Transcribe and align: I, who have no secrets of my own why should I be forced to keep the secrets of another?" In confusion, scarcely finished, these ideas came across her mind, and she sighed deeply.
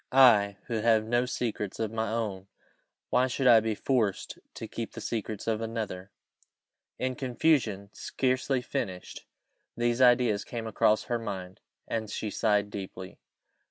I, 0.11 0.57
who 0.65 0.79
have 0.79 1.05
no 1.05 1.27
secrets 1.27 1.79
of 1.79 1.91
my 1.91 2.09
own 2.09 2.47
why 3.11 3.27
should 3.27 3.45
I 3.45 3.59
be 3.59 3.75
forced 3.75 4.39
to 4.55 4.67
keep 4.67 4.93
the 4.93 4.99
secrets 4.99 5.45
of 5.45 5.61
another?" 5.61 6.09
In 6.97 7.13
confusion, 7.13 7.91
scarcely 7.93 8.63
finished, 8.63 9.27
these 9.77 10.01
ideas 10.01 10.43
came 10.43 10.65
across 10.65 11.03
her 11.03 11.19
mind, 11.19 11.59
and 11.87 12.09
she 12.09 12.31
sighed 12.31 12.71
deeply. 12.71 13.19